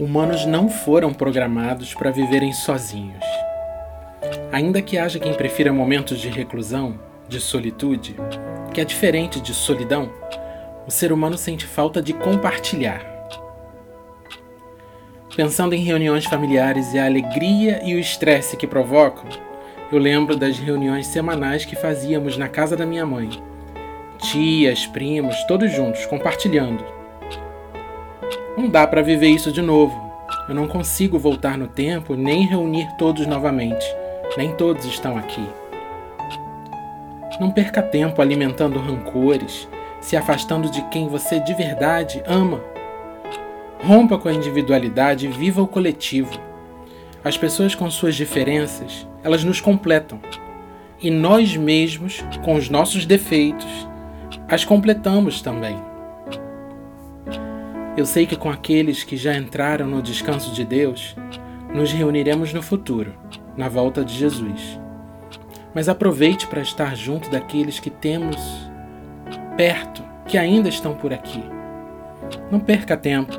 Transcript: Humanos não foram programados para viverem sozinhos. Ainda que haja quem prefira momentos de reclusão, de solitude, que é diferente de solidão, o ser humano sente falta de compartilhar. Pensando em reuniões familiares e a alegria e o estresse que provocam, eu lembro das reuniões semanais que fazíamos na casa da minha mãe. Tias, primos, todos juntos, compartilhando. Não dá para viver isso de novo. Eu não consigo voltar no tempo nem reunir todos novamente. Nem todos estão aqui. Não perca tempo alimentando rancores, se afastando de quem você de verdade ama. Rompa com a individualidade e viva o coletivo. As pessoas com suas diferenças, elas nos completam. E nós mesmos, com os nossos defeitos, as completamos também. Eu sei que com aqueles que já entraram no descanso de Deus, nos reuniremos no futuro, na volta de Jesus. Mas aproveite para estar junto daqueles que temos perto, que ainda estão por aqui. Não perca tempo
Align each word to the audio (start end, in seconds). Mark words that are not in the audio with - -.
Humanos 0.00 0.46
não 0.46 0.70
foram 0.70 1.12
programados 1.12 1.92
para 1.92 2.10
viverem 2.10 2.54
sozinhos. 2.54 3.22
Ainda 4.50 4.80
que 4.80 4.96
haja 4.96 5.18
quem 5.18 5.34
prefira 5.34 5.74
momentos 5.74 6.18
de 6.18 6.30
reclusão, 6.30 6.98
de 7.28 7.38
solitude, 7.38 8.16
que 8.72 8.80
é 8.80 8.84
diferente 8.86 9.38
de 9.42 9.52
solidão, 9.52 10.10
o 10.86 10.90
ser 10.90 11.12
humano 11.12 11.36
sente 11.36 11.66
falta 11.66 12.00
de 12.00 12.14
compartilhar. 12.14 13.02
Pensando 15.36 15.74
em 15.74 15.84
reuniões 15.84 16.24
familiares 16.24 16.94
e 16.94 16.98
a 16.98 17.04
alegria 17.04 17.82
e 17.84 17.94
o 17.94 17.98
estresse 17.98 18.56
que 18.56 18.66
provocam, 18.66 19.28
eu 19.92 19.98
lembro 19.98 20.34
das 20.34 20.58
reuniões 20.58 21.08
semanais 21.08 21.66
que 21.66 21.76
fazíamos 21.76 22.38
na 22.38 22.48
casa 22.48 22.74
da 22.74 22.86
minha 22.86 23.04
mãe. 23.04 23.28
Tias, 24.30 24.86
primos, 24.86 25.36
todos 25.44 25.70
juntos, 25.70 26.06
compartilhando. 26.06 26.99
Não 28.56 28.68
dá 28.68 28.86
para 28.86 29.02
viver 29.02 29.28
isso 29.28 29.52
de 29.52 29.62
novo. 29.62 30.10
Eu 30.48 30.54
não 30.54 30.66
consigo 30.68 31.18
voltar 31.18 31.56
no 31.56 31.68
tempo 31.68 32.14
nem 32.14 32.46
reunir 32.46 32.88
todos 32.98 33.26
novamente. 33.26 33.86
Nem 34.36 34.52
todos 34.54 34.84
estão 34.84 35.16
aqui. 35.16 35.44
Não 37.40 37.50
perca 37.50 37.80
tempo 37.80 38.20
alimentando 38.20 38.78
rancores, 38.78 39.66
se 40.00 40.16
afastando 40.16 40.70
de 40.70 40.82
quem 40.88 41.08
você 41.08 41.40
de 41.40 41.54
verdade 41.54 42.22
ama. 42.26 42.60
Rompa 43.82 44.18
com 44.18 44.28
a 44.28 44.32
individualidade 44.32 45.26
e 45.26 45.30
viva 45.30 45.62
o 45.62 45.66
coletivo. 45.66 46.38
As 47.24 47.38
pessoas 47.38 47.74
com 47.74 47.90
suas 47.90 48.14
diferenças, 48.14 49.08
elas 49.22 49.42
nos 49.42 49.60
completam. 49.60 50.20
E 51.00 51.10
nós 51.10 51.56
mesmos, 51.56 52.22
com 52.44 52.54
os 52.54 52.68
nossos 52.68 53.06
defeitos, 53.06 53.88
as 54.46 54.64
completamos 54.64 55.40
também. 55.40 55.89
Eu 58.00 58.06
sei 58.06 58.24
que 58.24 58.34
com 58.34 58.48
aqueles 58.48 59.04
que 59.04 59.14
já 59.14 59.36
entraram 59.36 59.86
no 59.86 60.00
descanso 60.00 60.54
de 60.54 60.64
Deus, 60.64 61.14
nos 61.74 61.92
reuniremos 61.92 62.50
no 62.50 62.62
futuro, 62.62 63.12
na 63.54 63.68
volta 63.68 64.02
de 64.02 64.14
Jesus. 64.14 64.80
Mas 65.74 65.86
aproveite 65.86 66.46
para 66.46 66.62
estar 66.62 66.96
junto 66.96 67.28
daqueles 67.28 67.78
que 67.78 67.90
temos 67.90 68.38
perto, 69.54 70.02
que 70.26 70.38
ainda 70.38 70.70
estão 70.70 70.94
por 70.94 71.12
aqui. 71.12 71.44
Não 72.50 72.58
perca 72.58 72.96
tempo 72.96 73.38